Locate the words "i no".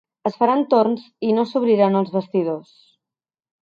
1.29-1.45